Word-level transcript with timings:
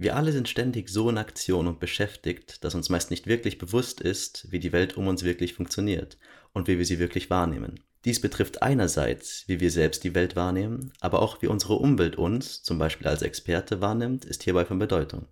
Wir 0.00 0.14
alle 0.14 0.30
sind 0.30 0.48
ständig 0.48 0.90
so 0.90 1.10
in 1.10 1.18
Aktion 1.18 1.66
und 1.66 1.80
beschäftigt, 1.80 2.62
dass 2.62 2.76
uns 2.76 2.88
meist 2.88 3.10
nicht 3.10 3.26
wirklich 3.26 3.58
bewusst 3.58 4.00
ist, 4.00 4.46
wie 4.48 4.60
die 4.60 4.70
Welt 4.70 4.96
um 4.96 5.08
uns 5.08 5.24
wirklich 5.24 5.54
funktioniert 5.54 6.18
und 6.52 6.68
wie 6.68 6.78
wir 6.78 6.86
sie 6.86 7.00
wirklich 7.00 7.30
wahrnehmen. 7.30 7.80
Dies 8.04 8.20
betrifft 8.20 8.62
einerseits, 8.62 9.42
wie 9.48 9.58
wir 9.58 9.72
selbst 9.72 10.04
die 10.04 10.14
Welt 10.14 10.36
wahrnehmen, 10.36 10.92
aber 11.00 11.20
auch 11.20 11.42
wie 11.42 11.48
unsere 11.48 11.74
Umwelt 11.74 12.14
uns, 12.14 12.62
zum 12.62 12.78
Beispiel 12.78 13.08
als 13.08 13.22
Experte, 13.22 13.80
wahrnimmt, 13.80 14.24
ist 14.24 14.44
hierbei 14.44 14.64
von 14.64 14.78
Bedeutung. 14.78 15.26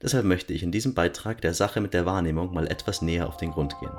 Deshalb 0.00 0.24
möchte 0.24 0.54
ich 0.54 0.62
in 0.62 0.72
diesem 0.72 0.94
Beitrag 0.94 1.42
der 1.42 1.52
Sache 1.52 1.82
mit 1.82 1.92
der 1.92 2.06
Wahrnehmung 2.06 2.54
mal 2.54 2.66
etwas 2.66 3.02
näher 3.02 3.28
auf 3.28 3.36
den 3.36 3.50
Grund 3.50 3.78
gehen. 3.78 3.92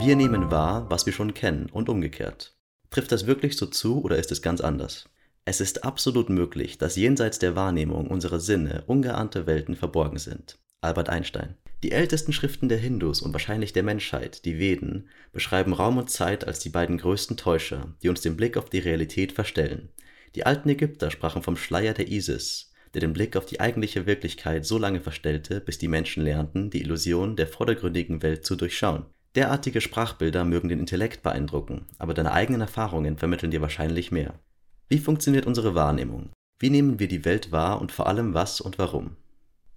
Wir 0.00 0.16
nehmen 0.16 0.50
wahr, 0.50 0.90
was 0.90 1.06
wir 1.06 1.12
schon 1.12 1.32
kennen 1.32 1.68
und 1.70 1.88
umgekehrt. 1.88 2.57
Trifft 2.90 3.12
das 3.12 3.26
wirklich 3.26 3.56
so 3.56 3.66
zu 3.66 4.02
oder 4.02 4.16
ist 4.16 4.32
es 4.32 4.42
ganz 4.42 4.60
anders? 4.60 5.08
Es 5.44 5.60
ist 5.60 5.84
absolut 5.84 6.30
möglich, 6.30 6.78
dass 6.78 6.96
jenseits 6.96 7.38
der 7.38 7.56
Wahrnehmung 7.56 8.08
unserer 8.08 8.40
Sinne 8.40 8.84
ungeahnte 8.86 9.46
Welten 9.46 9.76
verborgen 9.76 10.18
sind. 10.18 10.58
Albert 10.80 11.08
Einstein. 11.08 11.56
Die 11.82 11.92
ältesten 11.92 12.32
Schriften 12.32 12.68
der 12.68 12.78
Hindus 12.78 13.22
und 13.22 13.32
wahrscheinlich 13.32 13.72
der 13.72 13.82
Menschheit, 13.82 14.44
die 14.44 14.58
Veden, 14.58 15.08
beschreiben 15.32 15.72
Raum 15.72 15.96
und 15.96 16.10
Zeit 16.10 16.46
als 16.46 16.58
die 16.58 16.70
beiden 16.70 16.98
größten 16.98 17.36
Täuscher, 17.36 17.94
die 18.02 18.08
uns 18.08 18.20
den 18.20 18.36
Blick 18.36 18.56
auf 18.56 18.68
die 18.68 18.80
Realität 18.80 19.32
verstellen. 19.32 19.90
Die 20.34 20.44
alten 20.44 20.68
Ägypter 20.68 21.10
sprachen 21.10 21.42
vom 21.42 21.56
Schleier 21.56 21.94
der 21.94 22.08
Isis, 22.08 22.72
der 22.94 23.00
den 23.00 23.12
Blick 23.12 23.36
auf 23.36 23.46
die 23.46 23.60
eigentliche 23.60 24.06
Wirklichkeit 24.06 24.66
so 24.66 24.78
lange 24.78 25.00
verstellte, 25.00 25.60
bis 25.60 25.78
die 25.78 25.88
Menschen 25.88 26.24
lernten, 26.24 26.70
die 26.70 26.82
Illusion 26.82 27.36
der 27.36 27.46
vordergründigen 27.46 28.22
Welt 28.22 28.44
zu 28.44 28.56
durchschauen. 28.56 29.06
Derartige 29.38 29.80
Sprachbilder 29.80 30.44
mögen 30.44 30.68
den 30.68 30.80
Intellekt 30.80 31.22
beeindrucken, 31.22 31.86
aber 31.96 32.12
deine 32.12 32.32
eigenen 32.32 32.60
Erfahrungen 32.60 33.18
vermitteln 33.18 33.52
dir 33.52 33.60
wahrscheinlich 33.60 34.10
mehr. 34.10 34.34
Wie 34.88 34.98
funktioniert 34.98 35.46
unsere 35.46 35.76
Wahrnehmung? 35.76 36.30
Wie 36.58 36.70
nehmen 36.70 36.98
wir 36.98 37.06
die 37.06 37.24
Welt 37.24 37.52
wahr 37.52 37.80
und 37.80 37.92
vor 37.92 38.08
allem 38.08 38.34
was 38.34 38.60
und 38.60 38.80
warum? 38.80 39.14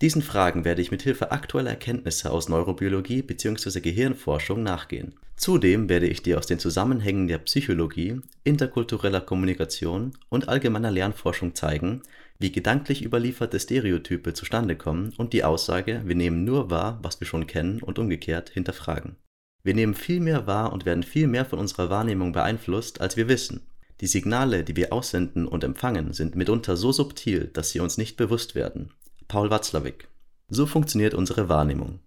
Diesen 0.02 0.23
Fragen 0.23 0.66
werde 0.66 0.82
ich 0.82 0.89
mit 0.89 1.04
Hilfe 1.04 1.32
aktueller 1.32 1.70
Erkenntnisse 1.70 2.32
aus 2.32 2.50
Neurobiologie 2.50 3.22
bzw. 3.22 3.82
Gehirnforschung 3.82 4.64
nachgehen. 4.64 5.14
Zudem 5.36 5.89
werde 5.89 6.08
ich 6.08 6.23
dir 6.23 6.39
aus 6.39 6.48
den 6.48 6.58
Zusammenhängen 6.58 7.28
der 7.28 7.38
Psychologie, 7.38 8.20
interkultureller 8.44 9.22
Kommunikation 9.22 10.14
und 10.30 10.50
allgemeiner 10.50 10.89
Lernforschung 10.89 11.54
zeigen, 11.54 12.02
wie 12.39 12.52
gedanklich 12.52 13.06
überlieferte 13.06 13.59
Stereotype 13.59 14.34
zustande 14.34 14.76
kommen 14.76 15.14
und 15.17 15.34
die 15.34 15.44
Aussage, 15.44 16.02
wir 16.04 16.16
nehmen 16.16 16.45
nur 16.45 16.72
wahr, 16.72 16.98
was 17.04 17.20
wir 17.20 17.28
schon 17.28 17.45
kennen 17.45 17.80
und 17.84 18.00
umgekehrt 18.00 18.50
hinterfragen. 18.50 19.17
Wir 19.64 19.73
nehmen 19.76 19.94
viel 19.94 20.20
mehr 20.20 20.48
wahr 20.48 20.73
und 20.73 20.86
werden 20.86 21.04
viel 21.04 21.28
mehr 21.28 21.45
von 21.45 21.59
unserer 21.59 21.90
Wahrnehmung 21.90 22.31
beeinflusst, 22.31 23.02
als 23.02 23.17
wir 23.17 23.28
wissen. 23.28 23.62
Die 24.02 24.08
Signale, 24.08 24.64
die 24.64 24.76
wir 24.76 24.92
aussenden 24.92 25.48
und 25.48 25.64
empfangen, 25.64 26.14
sind 26.14 26.36
mitunter 26.36 26.76
so 26.76 26.92
subtil, 26.92 27.50
dass 27.54 27.70
sie 27.70 27.80
uns 27.80 27.98
nicht 28.00 28.17
bewusst 28.17 28.56
werden. 28.56 28.92
Paul 29.28 29.52
Watzlawick. 29.52 30.08
So 30.50 30.66
funktioniert 30.66 31.14
unsere 31.14 31.50
Wahrnehmung. 31.50 32.00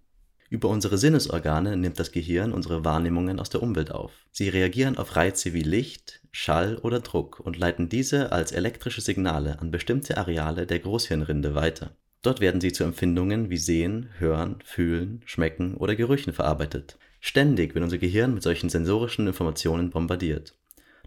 Über 0.49 0.69
unsere 0.69 0.97
Sinnesorgane 0.97 1.75
nimmt 1.75 1.99
das 1.99 2.11
Gehirn 2.11 2.51
unsere 2.51 2.85
Wahrnehmungen 2.85 3.39
aus 3.39 3.49
der 3.49 3.63
Umwelt 3.63 3.91
auf. 3.91 4.11
Sie 4.31 4.49
reagieren 4.49 4.97
auf 4.97 5.15
Reize 5.15 5.53
wie 5.53 5.63
Licht, 5.63 6.21
Schall 6.31 6.77
oder 6.77 6.99
Druck 6.99 7.39
und 7.39 7.57
leiten 7.57 7.89
diese 7.89 8.31
als 8.31 8.51
elektrische 8.51 9.01
Signale 9.01 9.59
an 9.59 9.71
bestimmte 9.71 10.17
Areale 10.17 10.67
der 10.67 10.79
Großhirnrinde 10.79 11.55
weiter. 11.55 11.95
Dort 12.21 12.41
werden 12.41 12.61
sie 12.61 12.73
zu 12.73 12.83
Empfindungen 12.83 13.49
wie 13.49 13.57
Sehen, 13.57 14.09
Hören, 14.17 14.59
Fühlen, 14.63 15.21
Schmecken 15.25 15.75
oder 15.75 15.95
Gerüchen 15.95 16.33
verarbeitet. 16.33 16.97
Ständig 17.27 17.73
wird 17.73 17.83
unser 17.83 17.97
Gehirn 17.97 18.35
mit 18.35 18.43
solchen 18.43 18.69
sensorischen 18.69 19.25
Informationen 19.25 19.89
bombardiert. 19.89 20.53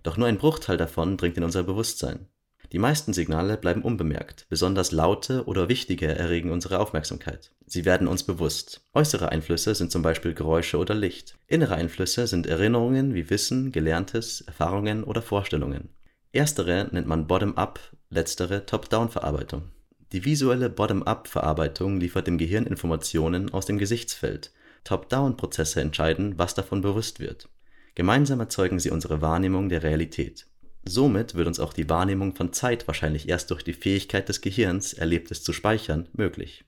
Doch 0.02 0.16
nur 0.16 0.27
ein 0.27 0.36
Bruchteil 0.36 0.77
davon 0.77 1.16
dringt 1.16 1.36
in 1.36 1.44
unser 1.44 1.62
Bewusstsein. 1.62 2.27
Die 2.72 2.80
meisten 2.80 3.12
Signale 3.12 3.56
bleiben 3.56 3.83
unbemerkt, 3.83 4.44
besonders 4.48 4.91
laute 4.91 5.44
oder 5.44 5.69
wichtige 5.69 6.08
erregen 6.08 6.50
unsere 6.50 6.80
Aufmerksamkeit. 6.80 7.52
Sie 7.66 7.84
werden 7.84 8.09
uns 8.09 8.25
bewusst. 8.25 8.81
Äußere 8.94 9.28
Einflüsse 9.28 9.76
sind 9.76 9.92
zum 9.92 10.03
Beispiel 10.03 10.34
Geräusche 10.34 10.78
oder 10.78 10.97
Licht. 10.97 11.38
Innere 11.47 11.76
Einflüsse 11.76 12.26
sind 12.26 12.48
Erinnerungen 12.48 13.15
wie 13.15 13.31
Wissen, 13.31 13.71
Gelerntes, 13.71 14.41
Erfahrungen 14.41 15.04
oder 15.04 15.22
Vorstellungen. 15.22 15.88
Erstere 16.32 16.88
nennt 16.91 17.06
man 17.06 17.28
Bottom-up, 17.28 17.78
letztere 18.10 18.66
Top-down-Verarbeitung. 18.66 19.71
Die 20.10 20.25
visuelle 20.25 20.69
Bottom-up-Verarbeitung 20.69 22.00
liefert 22.00 22.26
dem 22.26 22.38
Gehirn 22.38 22.66
Informationen 22.66 23.53
aus 23.54 23.66
dem 23.66 23.78
Gesichtsfeld, 23.78 24.50
Top-Down-Prozesse 24.88 25.82
entscheiden, 25.82 26.38
was 26.38 26.54
davon 26.54 26.81
bewusst 26.81 27.21
wird. 27.21 27.50
Gemeinsam 27.94 28.41
erzeugen 28.41 28.78
sie 28.78 28.91
unsere 28.91 29.21
Wahrnehmung 29.21 29.69
der 29.69 29.82
Realität. 29.82 30.47
Somit 30.82 31.34
wird 31.34 31.47
uns 31.47 31.60
auch 31.60 31.75
die 31.75 31.91
Wahrnehmung 31.91 32.34
von 32.34 32.54
Zeit 32.54 32.88
wahrscheinlich 32.88 33.28
erst 33.28 33.50
durch 33.50 33.62
die 33.62 33.75
Fähigkeit 33.75 34.31
des 34.31 34.41
Gehirns, 34.41 34.94
Erlebtes 34.94 35.43
zu 35.43 35.53
speichern, 35.53 36.09
möglich. 36.15 36.65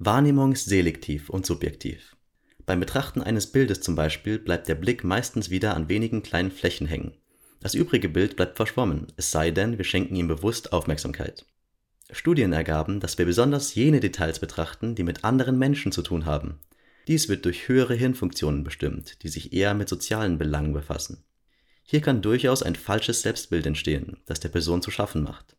Wahrnehmung 0.00 0.50
ist 0.50 0.64
selektiv 0.64 1.30
und 1.30 1.46
subjektiv. 1.46 2.16
Beim 2.66 2.80
Betrachten 2.80 3.22
eines 3.22 3.46
Bildes 3.52 3.82
zum 3.82 3.94
Beispiel 3.94 4.40
bleibt 4.40 4.66
der 4.66 4.74
Blick 4.74 5.04
meistens 5.04 5.48
wieder 5.50 5.76
an 5.76 5.88
wenigen 5.88 6.24
kleinen 6.24 6.50
Flächen 6.50 6.88
hängen. 6.88 7.12
Das 7.60 7.74
übrige 7.74 8.08
Bild 8.08 8.34
bleibt 8.34 8.56
verschwommen, 8.56 9.12
es 9.16 9.30
sei 9.30 9.52
denn, 9.52 9.78
wir 9.78 9.84
schenken 9.84 10.16
ihm 10.16 10.26
bewusst 10.26 10.72
Aufmerksamkeit. 10.72 11.46
Studien 12.10 12.52
ergaben, 12.52 12.98
dass 12.98 13.16
wir 13.16 13.26
besonders 13.26 13.76
jene 13.76 14.00
Details 14.00 14.40
betrachten, 14.40 14.96
die 14.96 15.04
mit 15.04 15.22
anderen 15.22 15.56
Menschen 15.56 15.92
zu 15.92 16.02
tun 16.02 16.26
haben, 16.26 16.58
dies 17.08 17.28
wird 17.28 17.44
durch 17.44 17.68
höhere 17.68 17.94
Hirnfunktionen 17.94 18.64
bestimmt, 18.64 19.22
die 19.22 19.28
sich 19.28 19.52
eher 19.52 19.74
mit 19.74 19.88
sozialen 19.88 20.38
Belangen 20.38 20.72
befassen. 20.72 21.24
Hier 21.82 22.00
kann 22.00 22.22
durchaus 22.22 22.62
ein 22.62 22.76
falsches 22.76 23.22
Selbstbild 23.22 23.66
entstehen, 23.66 24.18
das 24.26 24.40
der 24.40 24.48
Person 24.48 24.82
zu 24.82 24.90
schaffen 24.90 25.22
macht. 25.22 25.56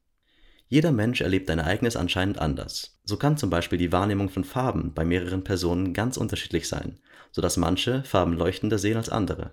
Jeder 0.69 0.93
Mensch 0.93 1.19
erlebt 1.19 1.49
ein 1.49 1.59
Ereignis 1.59 1.97
anscheinend 1.97 2.39
anders. 2.39 2.97
So 3.03 3.17
kann 3.17 3.35
zum 3.35 3.49
Beispiel 3.49 3.77
die 3.77 3.91
Wahrnehmung 3.91 4.29
von 4.29 4.45
Farben 4.45 4.93
bei 4.93 5.03
mehreren 5.03 5.43
Personen 5.43 5.93
ganz 5.93 6.15
unterschiedlich 6.15 6.69
sein, 6.69 6.99
sodass 7.33 7.57
manche 7.57 8.05
Farben 8.05 8.31
leuchtender 8.31 8.77
sehen 8.77 8.95
als 8.95 9.09
andere. 9.09 9.51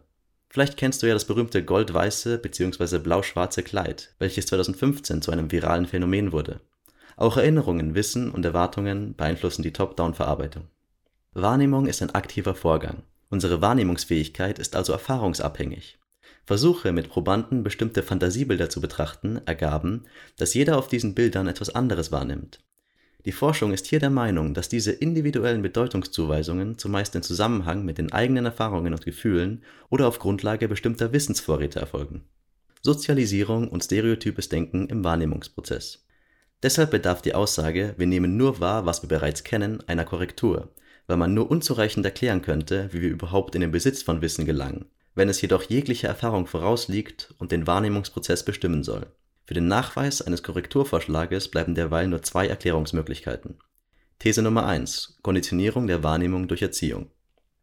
Vielleicht 0.49 0.77
kennst 0.77 1.03
du 1.03 1.09
ja 1.09 1.15
das 1.15 1.25
berühmte 1.25 1.65
gold-weiße 1.65 2.39
bzw. 2.39 2.99
blau-schwarze 2.99 3.65
Kleid, 3.65 4.15
welches 4.21 4.47
2015 4.47 5.21
zu 5.21 5.33
einem 5.33 5.51
viralen 5.51 5.87
Phänomen 5.87 6.31
wurde. 6.31 6.61
Auch 7.17 7.37
Erinnerungen, 7.37 7.97
Wissen 7.97 8.31
und 8.31 8.45
Erwartungen 8.45 9.17
beeinflussen 9.17 9.63
die 9.63 9.73
Top-Down-Verarbeitung. 9.73 10.69
Wahrnehmung 11.43 11.87
ist 11.87 12.03
ein 12.03 12.15
aktiver 12.15 12.55
Vorgang. 12.55 13.03
Unsere 13.31 13.61
Wahrnehmungsfähigkeit 13.61 14.59
ist 14.59 14.75
also 14.75 14.93
erfahrungsabhängig. 14.93 15.99
Versuche, 16.45 16.93
mit 16.93 17.11
Probanden 17.11 17.63
bestimmte 17.63 18.03
Fantasiebilder 18.03 18.71
zu 18.71 18.81
betrachten, 18.81 19.41
ergaben, 19.45 20.05
dass 20.37 20.55
jeder 20.55 20.79
auf 20.79 20.89
diesen 20.89 21.15
Bildern 21.15 21.47
etwas 21.47 21.75
anderes 21.75 22.11
wahrnimmt. 22.11 22.61
Die 23.25 23.33
Forschung 23.33 23.73
ist 23.73 23.87
hier 23.87 24.01
der 24.01 24.11
Meinung, 24.11 24.55
dass 24.55 24.69
diese 24.69 24.93
individuellen 24.93 25.61
Bedeutungszuweisungen 25.61 26.79
zumeist 26.79 27.15
in 27.15 27.23
Zusammenhang 27.23 27.85
mit 27.85 27.99
den 27.99 28.13
eigenen 28.13 28.47
Erfahrungen 28.47 28.95
und 28.95 29.05
Gefühlen 29.05 29.63
oder 29.91 30.09
auf 30.09 30.19
Grundlage 30.19 30.69
bestimmter 30.69 31.13
Wissensvorräte 31.13 31.81
erfolgen. 31.81 32.25
Sozialisierung 32.83 33.69
und 33.69 33.85
stereotypes 33.85 34.49
Denken 34.49 34.87
im 34.87 35.05
Wahrnehmungsprozess. 35.05 36.07
Deshalb 36.63 36.91
bedarf 36.91 37.23
die 37.23 37.35
Aussage, 37.35 37.95
wir 37.99 38.07
nehmen 38.07 38.37
nur 38.37 38.61
wahr, 38.61 38.87
was 38.87 39.03
wir 39.03 39.09
bereits 39.09 39.45
kennen, 39.45 39.83
einer 39.87 40.05
Korrektur, 40.05 40.73
weil 41.09 41.17
man 41.17 41.35
nur 41.35 41.51
unzureichend 41.51 42.05
erklären 42.05 42.43
könnte, 42.43 42.91
wie 42.93 43.01
wir 43.01 43.11
überhaupt 43.11 43.57
in 43.57 43.63
den 43.63 43.73
Besitz 43.73 44.03
von 44.03 44.23
Wissen 44.23 44.45
gelangen, 44.45 44.85
wenn 45.17 45.29
es 45.29 45.41
jedoch 45.41 45.65
jegliche 45.65 46.07
Erfahrung 46.07 46.47
vorausliegt 46.47 47.35
und 47.39 47.51
den 47.51 47.67
Wahrnehmungsprozess 47.67 48.45
bestimmen 48.45 48.85
soll. 48.85 49.07
Für 49.47 49.55
den 49.55 49.67
Nachweis 49.67 50.21
eines 50.23 50.43
Korrekturvorschlages 50.43 51.49
bleiben 51.49 51.75
derweil 51.75 52.07
nur 52.07 52.23
zwei 52.23 52.47
Erklärungsmöglichkeiten. 52.47 53.57
These 54.19 54.43
Nummer 54.43 54.67
1. 54.67 55.19
Konditionierung 55.23 55.87
der 55.87 56.03
Wahrnehmung 56.03 56.47
durch 56.47 56.61
Erziehung. 56.61 57.11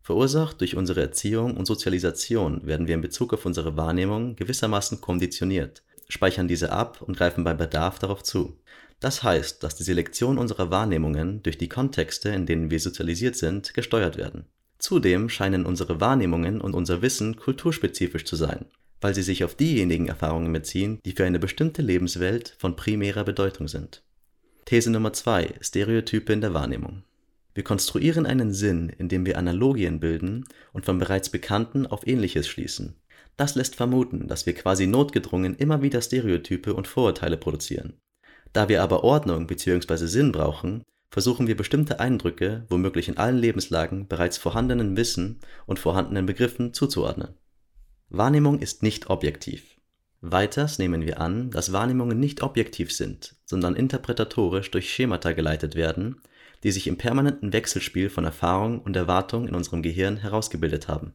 Verursacht 0.01 0.61
durch 0.61 0.75
unsere 0.75 1.01
Erziehung 1.01 1.55
und 1.55 1.65
Sozialisation 1.65 2.65
werden 2.65 2.87
wir 2.87 2.95
in 2.95 3.01
Bezug 3.01 3.33
auf 3.33 3.45
unsere 3.45 3.77
Wahrnehmung 3.77 4.35
gewissermaßen 4.35 5.01
konditioniert, 5.01 5.83
speichern 6.09 6.47
diese 6.47 6.71
ab 6.71 7.01
und 7.01 7.17
greifen 7.17 7.43
bei 7.43 7.53
Bedarf 7.53 7.99
darauf 7.99 8.23
zu. 8.23 8.57
Das 8.99 9.23
heißt, 9.23 9.63
dass 9.63 9.75
die 9.75 9.83
Selektion 9.83 10.37
unserer 10.37 10.71
Wahrnehmungen 10.71 11.43
durch 11.43 11.57
die 11.57 11.69
Kontexte, 11.69 12.29
in 12.29 12.45
denen 12.45 12.71
wir 12.71 12.79
sozialisiert 12.79 13.35
sind, 13.35 13.73
gesteuert 13.73 14.17
werden. 14.17 14.45
Zudem 14.77 15.29
scheinen 15.29 15.65
unsere 15.65 15.99
Wahrnehmungen 16.01 16.61
und 16.61 16.73
unser 16.73 17.01
Wissen 17.01 17.35
kulturspezifisch 17.35 18.25
zu 18.25 18.35
sein, 18.35 18.65
weil 19.01 19.15
sie 19.15 19.23
sich 19.23 19.43
auf 19.43 19.55
diejenigen 19.55 20.07
Erfahrungen 20.07 20.51
beziehen, 20.51 20.99
die 21.05 21.11
für 21.13 21.25
eine 21.25 21.39
bestimmte 21.39 21.81
Lebenswelt 21.81 22.55
von 22.57 22.75
primärer 22.75 23.23
Bedeutung 23.23 23.67
sind. 23.67 24.03
These 24.65 24.91
Nummer 24.91 25.13
2. 25.13 25.55
Stereotype 25.61 26.31
in 26.33 26.41
der 26.41 26.53
Wahrnehmung. 26.53 27.03
Wir 27.53 27.63
konstruieren 27.63 28.25
einen 28.25 28.53
Sinn, 28.53 28.89
indem 28.89 29.25
wir 29.25 29.37
Analogien 29.37 29.99
bilden 29.99 30.45
und 30.73 30.85
von 30.85 30.99
bereits 30.99 31.29
Bekannten 31.29 31.87
auf 31.87 32.05
Ähnliches 32.05 32.47
schließen. 32.47 32.95
Das 33.37 33.55
lässt 33.55 33.75
vermuten, 33.75 34.27
dass 34.27 34.45
wir 34.45 34.53
quasi 34.53 34.87
notgedrungen 34.87 35.55
immer 35.55 35.81
wieder 35.81 36.01
Stereotype 36.01 36.73
und 36.73 36.87
Vorurteile 36.87 37.37
produzieren. 37.37 37.93
Da 38.53 38.69
wir 38.69 38.81
aber 38.81 39.03
Ordnung 39.03 39.47
bzw. 39.47 40.05
Sinn 40.07 40.31
brauchen, 40.31 40.83
versuchen 41.09 41.47
wir 41.47 41.55
bestimmte 41.55 41.99
Eindrücke, 41.99 42.65
womöglich 42.69 43.07
in 43.07 43.17
allen 43.17 43.37
Lebenslagen 43.37 44.07
bereits 44.07 44.37
vorhandenen 44.37 44.97
Wissen 44.97 45.39
und 45.65 45.79
vorhandenen 45.79 46.25
Begriffen 46.25 46.73
zuzuordnen. 46.73 47.35
Wahrnehmung 48.09 48.59
ist 48.59 48.83
nicht 48.83 49.09
objektiv. 49.09 49.75
Weiters 50.21 50.79
nehmen 50.79 51.05
wir 51.05 51.21
an, 51.21 51.51
dass 51.51 51.71
Wahrnehmungen 51.71 52.19
nicht 52.19 52.41
objektiv 52.41 52.91
sind, 52.91 53.35
sondern 53.45 53.75
interpretatorisch 53.75 54.71
durch 54.71 54.91
Schemata 54.91 55.33
geleitet 55.33 55.75
werden, 55.75 56.21
die 56.63 56.71
sich 56.71 56.87
im 56.87 56.97
permanenten 56.97 57.53
Wechselspiel 57.53 58.09
von 58.09 58.25
Erfahrung 58.25 58.81
und 58.81 58.95
Erwartung 58.95 59.47
in 59.47 59.55
unserem 59.55 59.83
Gehirn 59.83 60.17
herausgebildet 60.17 60.87
haben. 60.87 61.13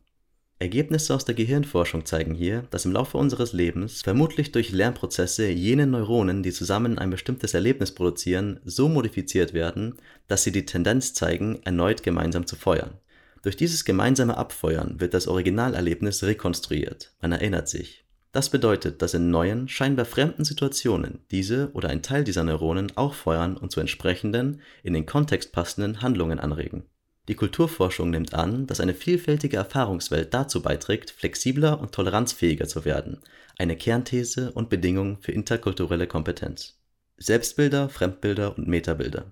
Ergebnisse 0.60 1.14
aus 1.14 1.24
der 1.24 1.34
Gehirnforschung 1.34 2.04
zeigen 2.04 2.34
hier, 2.34 2.64
dass 2.70 2.84
im 2.84 2.92
Laufe 2.92 3.16
unseres 3.16 3.54
Lebens 3.54 4.02
vermutlich 4.02 4.52
durch 4.52 4.72
Lernprozesse 4.72 5.48
jene 5.48 5.86
Neuronen, 5.86 6.42
die 6.42 6.52
zusammen 6.52 6.98
ein 6.98 7.08
bestimmtes 7.08 7.54
Erlebnis 7.54 7.92
produzieren, 7.94 8.60
so 8.66 8.86
modifiziert 8.90 9.54
werden, 9.54 9.94
dass 10.28 10.44
sie 10.44 10.52
die 10.52 10.66
Tendenz 10.66 11.14
zeigen, 11.14 11.60
erneut 11.64 12.02
gemeinsam 12.02 12.46
zu 12.46 12.56
feuern. 12.56 12.98
Durch 13.40 13.56
dieses 13.56 13.86
gemeinsame 13.86 14.36
Abfeuern 14.36 15.00
wird 15.00 15.14
das 15.14 15.28
Originalerlebnis 15.28 16.24
rekonstruiert, 16.24 17.14
man 17.22 17.32
erinnert 17.32 17.70
sich. 17.70 18.04
Das 18.32 18.50
bedeutet, 18.50 19.00
dass 19.00 19.14
in 19.14 19.30
neuen, 19.30 19.66
scheinbar 19.66 20.04
fremden 20.04 20.44
Situationen 20.44 21.20
diese 21.30 21.70
oder 21.72 21.88
ein 21.88 22.02
Teil 22.02 22.22
dieser 22.22 22.44
Neuronen 22.44 22.94
auch 22.98 23.14
feuern 23.14 23.56
und 23.56 23.72
zu 23.72 23.80
entsprechenden, 23.80 24.60
in 24.82 24.92
den 24.92 25.06
Kontext 25.06 25.52
passenden 25.52 26.02
Handlungen 26.02 26.38
anregen. 26.38 26.84
Die 27.30 27.36
Kulturforschung 27.36 28.10
nimmt 28.10 28.34
an, 28.34 28.66
dass 28.66 28.80
eine 28.80 28.92
vielfältige 28.92 29.56
Erfahrungswelt 29.56 30.34
dazu 30.34 30.62
beiträgt, 30.62 31.12
flexibler 31.12 31.80
und 31.80 31.92
toleranzfähiger 31.92 32.66
zu 32.66 32.84
werden, 32.84 33.20
eine 33.56 33.76
Kernthese 33.76 34.50
und 34.50 34.68
Bedingung 34.68 35.18
für 35.20 35.30
interkulturelle 35.30 36.08
Kompetenz. 36.08 36.80
Selbstbilder, 37.18 37.88
Fremdbilder 37.88 38.58
und 38.58 38.66
Metabilder. 38.66 39.30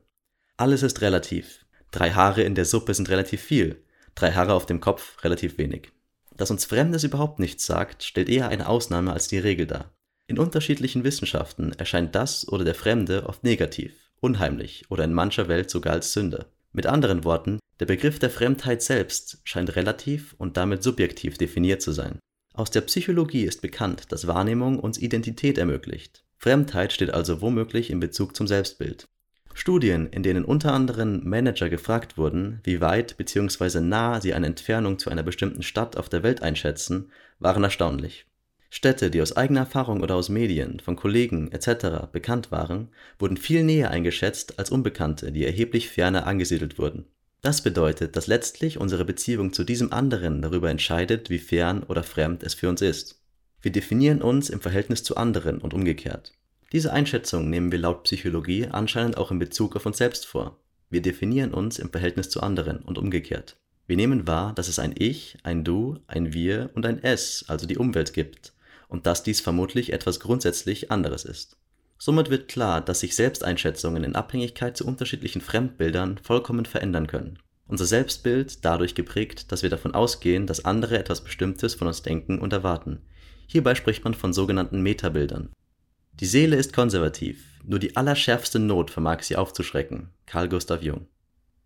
Alles 0.57 0.85
ist 0.85 1.01
relativ. 1.01 1.67
Drei 1.91 2.13
Haare 2.13 2.43
in 2.43 2.55
der 2.55 2.67
Suppe 2.67 2.95
sind 2.95 3.09
relativ 3.09 3.43
viel, 3.43 3.83
drei 4.15 4.31
Haare 4.31 4.53
auf 4.53 4.67
dem 4.67 4.79
Kopf 4.79 5.25
relativ 5.25 5.59
wenig. 5.59 5.91
Dass 6.37 6.53
uns 6.53 6.67
Fremdes 6.67 7.03
überhaupt 7.03 7.41
nichts 7.41 7.67
sagt, 7.67 8.05
stellt 8.05 8.29
eher 8.29 8.49
eine 8.49 8.69
Ausnahme 8.69 9.13
als 9.13 9.27
die 9.27 9.39
Regel 9.39 9.67
dar. 9.67 9.93
In 10.29 10.39
unterschiedlichen 10.39 11.03
Wissenschaften 11.03 11.73
erscheint 11.73 12.15
das 12.15 12.47
oder 12.47 12.65
der 12.65 12.77
Fremde 12.77 13.27
oft 13.27 13.43
negativ, 13.43 14.13
unheimlich 14.21 14.85
oder 14.89 15.03
in 15.03 15.15
mancher 15.15 15.49
Welt 15.49 15.69
sogar 15.69 15.95
als 15.95 16.13
Sünde. 16.13 16.47
Mit 16.71 16.87
anderen 16.87 17.25
Worten, 17.25 17.59
der 17.81 17.87
Begriff 17.87 18.19
der 18.19 18.31
Fremdheit 18.31 18.83
selbst 18.83 19.41
scheint 19.45 19.77
relativ 19.77 20.35
und 20.39 20.57
damit 20.57 20.83
subjektiv 20.83 21.39
definiert 21.39 21.83
zu 21.83 21.93
sein. 21.93 22.19
Aus 22.55 22.71
der 22.71 22.81
Psychologie 22.81 23.45
ist 23.45 23.63
bekannt, 23.63 24.11
dass 24.11 24.27
Wahrnehmung 24.27 24.81
uns 24.81 24.99
Identität 24.99 25.59
ermöglicht. 25.59 26.25
Fremdheit 26.37 26.93
steht 26.93 27.11
also 27.11 27.41
womöglich 27.41 27.91
in 27.91 28.01
Bezug 28.01 28.37
zum 28.37 28.47
Selbstbild. 28.47 29.07
Studien, 29.55 30.07
in 30.07 30.23
denen 30.23 30.45
unter 30.45 30.73
anderem 30.73 31.29
Manager 31.29 31.69
gefragt 31.69 32.17
wurden, 32.17 32.61
wie 32.63 32.81
weit 32.81 33.17
bzw. 33.17 33.81
nah 33.81 34.21
sie 34.21 34.35
eine 34.35 34.47
Entfernung 34.47 34.99
zu 34.99 35.11
einer 35.11 35.25
bestimmten 35.25 35.63
Stadt 35.63 35.97
auf 35.97 36.09
der 36.09 36.23
Welt 36.23 36.43
einschätzen, 36.43 37.11
waren 37.41 37.65
erstaunlich. 37.65 38.27
Städte, 38.71 39.11
die 39.11 39.23
aus 39.23 39.37
eigener 39.37 39.61
Erfahrung 39.61 40.03
oder 40.03 40.15
aus 40.15 40.29
Medien, 40.29 40.81
von 40.81 40.95
Kollegen 40.95 41.51
etc. 41.51 42.11
bekannt 42.13 42.53
waren, 42.53 42.89
wurden 43.19 43.37
viel 43.37 43.65
näher 43.65 43.91
eingeschätzt 43.91 44.59
als 44.59 44.71
Unbekannte, 44.71 45.33
die 45.33 45.45
erheblich 45.45 45.89
ferner 45.89 46.27
angesiedelt 46.27 46.79
wurden. 46.79 47.07
Das 47.41 47.63
bedeutet, 47.63 48.17
dass 48.17 48.27
letztlich 48.27 48.79
unsere 48.79 49.05
Beziehung 49.05 49.53
zu 49.53 49.63
diesem 49.63 49.93
anderen 49.93 50.43
darüber 50.43 50.71
entscheidet, 50.71 51.31
wie 51.31 51.39
fern 51.39 51.85
oder 51.85 52.03
fremd 52.03 52.43
es 52.43 52.55
für 52.55 52.69
uns 52.69 52.83
ist. 52.83 53.23
Wir 53.63 53.71
definieren 53.71 54.23
uns 54.23 54.51
im 54.51 54.61
Verhältnis 54.61 55.03
zu 55.05 55.17
anderen 55.17 55.59
und 55.59 55.75
umgekehrt. 55.75 56.33
Diese 56.73 56.93
Einschätzung 56.93 57.49
nehmen 57.49 57.73
wir 57.73 57.79
laut 57.79 58.05
Psychologie 58.05 58.67
anscheinend 58.67 59.17
auch 59.17 59.31
in 59.31 59.39
Bezug 59.39 59.77
auf 59.77 59.87
uns 59.87 59.99
selbst 59.99 60.27
vor. 60.27 60.59
Wir 60.91 61.01
definieren 61.01 61.55
uns 61.55 61.79
im 61.79 61.91
Verhältnis 61.91 62.29
zu 62.29 62.43
anderen 62.43 62.79
und 62.81 62.99
umgekehrt. 62.99 63.57
Wir 63.87 63.97
nehmen 63.97 64.27
wahr, 64.27 64.53
dass 64.55 64.69
es 64.69 64.79
ein 64.79 64.95
Ich, 64.99 65.39
ein 65.45 65.65
Du, 65.65 65.99
ein 66.07 66.35
Wir 66.35 66.71
und 66.75 66.85
ein 66.85 67.03
Es, 67.03 67.45
also 67.49 67.67
die 67.67 67.79
Umwelt 67.79 68.13
gibt, 68.13 68.53
und 68.89 69.07
dass 69.07 69.23
dies 69.23 69.41
vermutlich 69.41 69.93
etwas 69.93 70.21
grundsätzlich 70.21 70.91
anderes 70.91 71.25
ist. 71.25 71.57
Somit 71.99 72.31
wird 72.31 72.49
klar, 72.49 72.81
dass 72.81 73.01
sich 73.01 73.17
Selbsteinschätzungen 73.17 74.05
in 74.05 74.15
Abhängigkeit 74.15 74.77
zu 74.77 74.87
unterschiedlichen 74.87 75.41
Fremdbildern 75.41 76.19
vollkommen 76.19 76.65
verändern 76.65 77.09
können. 77.09 77.39
Unser 77.67 77.85
Selbstbild 77.85 78.65
dadurch 78.65 78.95
geprägt, 78.95 79.53
dass 79.53 79.63
wir 79.63 79.69
davon 79.69 79.95
ausgehen, 79.95 80.47
dass 80.47 80.65
andere 80.65 80.99
etwas 80.99 81.23
Bestimmtes 81.23 81.75
von 81.75 81.89
uns 81.89 82.03
denken 82.03 82.39
und 82.39 82.53
erwarten. 82.53 83.03
Hierbei 83.47 83.75
spricht 83.75 84.05
man 84.05 84.15
von 84.15 84.33
sogenannten 84.33 84.81
Metabildern. 84.81 85.51
Die 86.21 86.27
Seele 86.27 86.57
ist 86.57 86.73
konservativ, 86.73 87.45
nur 87.65 87.79
die 87.79 87.97
allerschärfste 87.97 88.59
Not 88.59 88.91
vermag 88.91 89.23
sie 89.23 89.37
aufzuschrecken. 89.37 90.11
Carl 90.27 90.49
Gustav 90.49 90.83
Jung. 90.83 91.09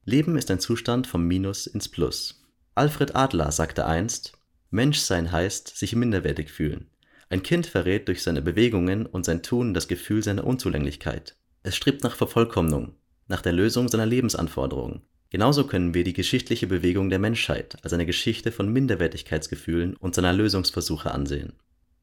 Leben 0.05 0.37
ist 0.37 0.51
ein 0.51 0.61
Zustand 0.61 1.07
vom 1.07 1.27
Minus 1.27 1.67
ins 1.67 1.89
Plus. 1.89 2.43
Alfred 2.75 3.15
Adler 3.15 3.53
sagte 3.53 3.87
einst, 3.87 4.33
Menschsein 4.71 5.31
heißt 5.31 5.77
sich 5.77 5.95
minderwertig 5.95 6.51
fühlen. 6.51 6.89
Ein 7.33 7.43
Kind 7.43 7.65
verrät 7.65 8.09
durch 8.09 8.23
seine 8.23 8.43
Bewegungen 8.43 9.07
und 9.07 9.25
sein 9.25 9.43
Tun 9.43 9.73
das 9.73 9.89
Gefühl 9.89 10.23
seiner 10.23 10.45
Unzulänglichkeit. 10.45 11.35
Es 11.63 11.75
strebt 11.75 12.05
nach 12.05 12.15
Vervollkommnung, 12.15 12.95
nach 13.27 13.41
der 13.41 13.55
Lösung 13.55 13.89
seiner 13.89 14.05
Lebensanforderungen. 14.05 15.01
Genauso 15.31 15.67
können 15.67 15.95
wir 15.95 16.05
die 16.05 16.13
geschichtliche 16.13 16.67
Bewegung 16.67 17.09
der 17.09 17.19
Menschheit 17.19 17.79
als 17.83 17.95
eine 17.95 18.05
Geschichte 18.05 18.53
von 18.53 18.71
Minderwertigkeitsgefühlen 18.71 19.97
und 19.97 20.15
seiner 20.15 20.35
Lösungsversuche 20.35 21.11
ansehen. 21.11 21.55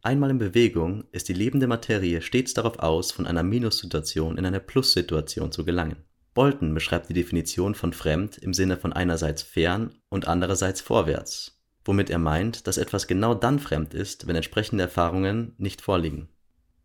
Einmal 0.01 0.31
in 0.31 0.39
Bewegung 0.39 1.03
ist 1.11 1.29
die 1.29 1.33
lebende 1.33 1.67
Materie 1.67 2.23
stets 2.23 2.55
darauf 2.55 2.79
aus, 2.79 3.11
von 3.11 3.27
einer 3.27 3.43
Minussituation 3.43 4.35
in 4.35 4.47
eine 4.47 4.59
Plussituation 4.59 5.51
zu 5.51 5.63
gelangen. 5.63 5.97
Bolton 6.33 6.73
beschreibt 6.73 7.07
die 7.07 7.13
Definition 7.13 7.75
von 7.75 7.93
fremd 7.93 8.39
im 8.39 8.55
Sinne 8.55 8.77
von 8.77 8.93
einerseits 8.93 9.43
fern 9.43 9.93
und 10.09 10.27
andererseits 10.27 10.81
vorwärts, 10.81 11.58
womit 11.85 12.09
er 12.09 12.19
meint, 12.19 12.67
dass 12.67 12.77
etwas 12.77 13.07
genau 13.07 13.33
dann 13.33 13.59
fremd 13.59 13.93
ist, 13.93 14.27
wenn 14.27 14.35
entsprechende 14.35 14.83
Erfahrungen 14.83 15.53
nicht 15.57 15.81
vorliegen. 15.81 16.29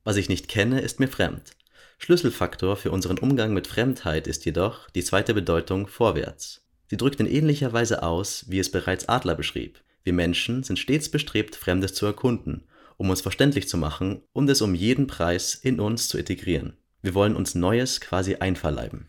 Was 0.05 0.17
ich 0.17 0.29
nicht 0.29 0.49
kenne, 0.49 0.81
ist 0.81 1.01
mir 1.01 1.09
fremd. 1.09 1.53
Schlüsselfaktor 1.99 2.77
für 2.77 2.91
unseren 2.91 3.19
Umgang 3.19 3.55
mit 3.55 3.67
Fremdheit 3.67 4.27
ist 4.27 4.45
jedoch 4.45 4.91
die 4.91 5.05
zweite 5.05 5.35
Bedeutung 5.35 5.87
vorwärts. 5.87 6.67
Sie 6.89 6.97
drückt 6.97 7.21
in 7.21 7.27
ähnlicher 7.27 7.73
Weise 7.73 8.03
aus, 8.03 8.45
wie 8.49 8.59
es 8.59 8.71
bereits 8.71 9.09
Adler 9.09 9.35
beschrieb. 9.35 9.83
Wir 10.03 10.13
Menschen 10.13 10.63
sind 10.63 10.79
stets 10.79 11.09
bestrebt, 11.09 11.57
Fremdes 11.57 11.95
zu 11.95 12.05
erkunden 12.05 12.67
um 12.97 13.11
uns 13.11 13.21
verständlich 13.21 13.69
zu 13.69 13.77
machen 13.77 14.23
und 14.33 14.49
es 14.49 14.63
um 14.63 14.75
jeden 14.75 15.07
Preis 15.07 15.55
in 15.55 15.81
uns 15.81 16.09
zu 16.09 16.19
integrieren. 16.19 16.77
Wir 17.03 17.15
wollen 17.15 17.37
uns 17.37 17.55
Neues 17.55 18.01
quasi 18.01 18.37
einverleiben. 18.37 19.09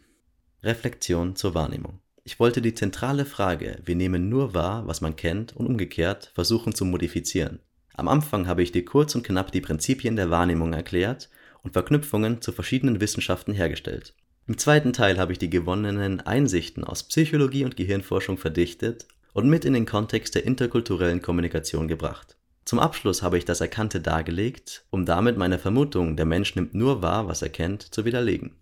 Reflexion 0.64 1.36
zur 1.36 1.54
Wahrnehmung. 1.54 2.00
Ich 2.28 2.40
wollte 2.40 2.60
die 2.60 2.74
zentrale 2.74 3.24
Frage, 3.24 3.78
wir 3.86 3.96
nehmen 3.96 4.30
nur 4.30 4.56
wahr, 4.56 4.88
was 4.88 5.00
man 5.00 5.16
kennt 5.16 5.56
und 5.56 5.68
umgekehrt, 5.68 6.32
versuchen 6.34 6.74
zu 6.74 6.84
modifizieren. 6.84 7.60
Am 7.94 8.08
Anfang 8.08 8.48
habe 8.48 8.64
ich 8.64 8.72
dir 8.72 8.84
kurz 8.84 9.14
und 9.14 9.24
knapp 9.24 9.52
die 9.52 9.62
Prinzipien 9.62 10.16
der 10.16 10.32
Wahrnehmung 10.32 10.74
erklärt 10.74 11.30
und 11.62 11.74
Verknüpfungen 11.74 12.42
zu 12.42 12.52
verschiedenen 12.52 13.00
Wissenschaften 13.00 13.54
hergestellt. 13.54 14.16
Im 14.48 14.58
zweiten 14.58 14.92
Teil 14.92 15.20
habe 15.20 15.34
ich 15.34 15.38
die 15.38 15.52
gewonnenen 15.52 16.20
Einsichten 16.20 16.84
aus 16.84 17.04
Psychologie 17.04 17.64
und 17.64 17.78
Gehirnforschung 17.78 18.40
verdichtet 18.40 19.08
und 19.34 19.48
mit 19.48 19.64
in 19.64 19.74
den 19.74 19.86
Kontext 19.86 20.34
der 20.34 20.46
interkulturellen 20.46 21.22
Kommunikation 21.22 21.88
gebracht. 21.88 22.38
Zum 22.66 22.80
Abschluss 22.80 23.22
habe 23.22 23.38
ich 23.38 23.46
das 23.46 23.62
Erkannte 23.62 24.02
dargelegt, 24.02 24.84
um 24.90 25.06
damit 25.06 25.38
meine 25.38 25.60
Vermutung, 25.60 26.18
der 26.18 26.26
Mensch 26.26 26.56
nimmt 26.56 26.74
nur 26.74 27.04
wahr, 27.04 27.28
was 27.28 27.44
er 27.44 27.50
kennt, 27.50 27.84
zu 27.84 28.04
widerlegen. 28.04 28.56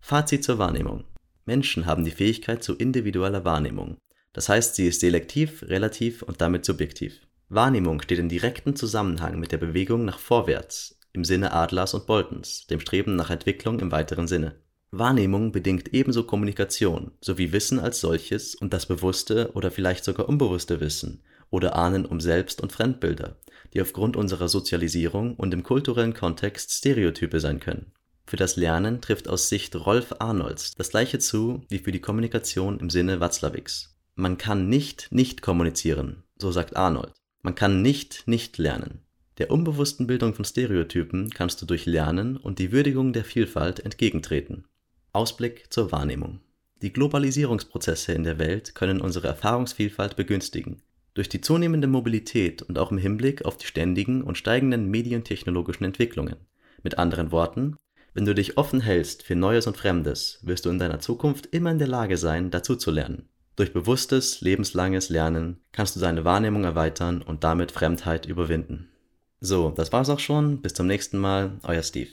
Fazit 0.00 0.44
zur 0.44 0.58
Wahrnehmung. 0.58 1.04
Menschen 1.48 1.86
haben 1.86 2.04
die 2.04 2.10
Fähigkeit 2.10 2.62
zu 2.62 2.76
individueller 2.76 3.42
Wahrnehmung. 3.42 3.96
Das 4.34 4.50
heißt, 4.50 4.74
sie 4.74 4.86
ist 4.86 5.00
selektiv, 5.00 5.62
relativ 5.62 6.22
und 6.22 6.42
damit 6.42 6.66
subjektiv. 6.66 7.22
Wahrnehmung 7.48 8.02
steht 8.02 8.18
in 8.18 8.28
direktem 8.28 8.76
Zusammenhang 8.76 9.40
mit 9.40 9.50
der 9.50 9.56
Bewegung 9.56 10.04
nach 10.04 10.18
vorwärts, 10.18 10.98
im 11.14 11.24
Sinne 11.24 11.52
Adlers 11.52 11.94
und 11.94 12.06
Boltons, 12.06 12.66
dem 12.66 12.80
Streben 12.80 13.16
nach 13.16 13.30
Entwicklung 13.30 13.80
im 13.80 13.90
weiteren 13.90 14.28
Sinne. 14.28 14.56
Wahrnehmung 14.90 15.50
bedingt 15.50 15.94
ebenso 15.94 16.24
Kommunikation 16.24 17.12
sowie 17.22 17.50
Wissen 17.52 17.78
als 17.78 18.00
solches 18.00 18.54
und 18.54 18.74
das 18.74 18.84
bewusste 18.84 19.52
oder 19.54 19.70
vielleicht 19.70 20.04
sogar 20.04 20.28
unbewusste 20.28 20.80
Wissen 20.80 21.22
oder 21.48 21.76
ahnen 21.76 22.04
um 22.04 22.20
Selbst- 22.20 22.60
und 22.60 22.72
Fremdbilder, 22.72 23.38
die 23.72 23.80
aufgrund 23.80 24.18
unserer 24.18 24.48
Sozialisierung 24.48 25.34
und 25.36 25.54
im 25.54 25.62
kulturellen 25.62 26.12
Kontext 26.12 26.72
Stereotype 26.72 27.40
sein 27.40 27.58
können. 27.58 27.92
Für 28.28 28.36
das 28.36 28.56
Lernen 28.56 29.00
trifft 29.00 29.26
aus 29.26 29.48
Sicht 29.48 29.74
Rolf 29.74 30.16
Arnolds 30.18 30.74
das 30.74 30.90
gleiche 30.90 31.18
zu 31.18 31.62
wie 31.70 31.78
für 31.78 31.92
die 31.92 32.02
Kommunikation 32.02 32.78
im 32.78 32.90
Sinne 32.90 33.20
Watzlawicks. 33.20 33.96
Man 34.16 34.36
kann 34.36 34.68
nicht 34.68 35.08
nicht 35.10 35.40
kommunizieren, 35.40 36.24
so 36.36 36.52
sagt 36.52 36.76
Arnold. 36.76 37.14
Man 37.40 37.54
kann 37.54 37.80
nicht 37.80 38.24
nicht 38.28 38.58
lernen. 38.58 39.00
Der 39.38 39.50
unbewussten 39.50 40.06
Bildung 40.06 40.34
von 40.34 40.44
Stereotypen 40.44 41.30
kannst 41.30 41.62
du 41.62 41.64
durch 41.64 41.86
Lernen 41.86 42.36
und 42.36 42.58
die 42.58 42.70
Würdigung 42.70 43.14
der 43.14 43.24
Vielfalt 43.24 43.80
entgegentreten. 43.80 44.66
Ausblick 45.14 45.72
zur 45.72 45.90
Wahrnehmung. 45.90 46.40
Die 46.82 46.92
Globalisierungsprozesse 46.92 48.12
in 48.12 48.24
der 48.24 48.38
Welt 48.38 48.74
können 48.74 49.00
unsere 49.00 49.28
Erfahrungsvielfalt 49.28 50.16
begünstigen, 50.16 50.82
durch 51.14 51.30
die 51.30 51.40
zunehmende 51.40 51.86
Mobilität 51.86 52.60
und 52.60 52.78
auch 52.78 52.90
im 52.90 52.98
Hinblick 52.98 53.46
auf 53.46 53.56
die 53.56 53.66
ständigen 53.66 54.22
und 54.22 54.36
steigenden 54.36 54.90
medientechnologischen 54.90 55.86
Entwicklungen. 55.86 56.36
Mit 56.82 56.98
anderen 56.98 57.32
Worten, 57.32 57.74
wenn 58.18 58.24
du 58.24 58.34
dich 58.34 58.58
offen 58.58 58.80
hältst 58.80 59.22
für 59.22 59.36
Neues 59.36 59.68
und 59.68 59.76
Fremdes, 59.76 60.40
wirst 60.42 60.66
du 60.66 60.70
in 60.70 60.80
deiner 60.80 60.98
Zukunft 60.98 61.46
immer 61.52 61.70
in 61.70 61.78
der 61.78 61.86
Lage 61.86 62.16
sein, 62.16 62.50
dazu 62.50 62.74
zu 62.74 62.90
lernen. 62.90 63.28
Durch 63.54 63.72
bewusstes, 63.72 64.40
lebenslanges 64.40 65.08
Lernen 65.08 65.60
kannst 65.70 65.94
du 65.94 66.00
deine 66.00 66.24
Wahrnehmung 66.24 66.64
erweitern 66.64 67.22
und 67.22 67.44
damit 67.44 67.70
Fremdheit 67.70 68.26
überwinden. 68.26 68.88
So, 69.40 69.70
das 69.70 69.92
war's 69.92 70.10
auch 70.10 70.18
schon. 70.18 70.62
Bis 70.62 70.74
zum 70.74 70.88
nächsten 70.88 71.16
Mal. 71.16 71.60
Euer 71.62 71.84
Steve. 71.84 72.10